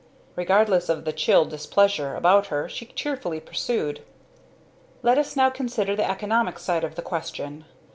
Regardless 0.35 0.89
of 0.89 1.05
the 1.05 1.13
chill 1.13 1.45
displeasure 1.45 2.15
about 2.15 2.47
her 2.47 2.67
she 2.67 2.87
cheerfully 2.87 3.39
pursued: 3.39 4.01
"Let 5.03 5.19
us 5.19 5.35
now 5.35 5.51
consider 5.51 5.95
the 5.95 6.09
economic 6.09 6.57
side 6.57 6.83
of 6.83 6.95
the 6.95 7.03
question. 7.03 7.65